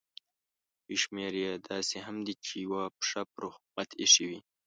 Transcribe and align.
یو 0.89 0.97
شمېر 1.03 1.33
یې 1.43 1.51
داسې 1.69 1.97
هم 2.05 2.17
دي 2.25 2.33
چې 2.45 2.53
یوه 2.65 2.83
پښه 2.97 3.21
پر 3.33 3.43
حکومت 3.53 3.89
ایښې 4.01 4.25
وي. 4.29 4.39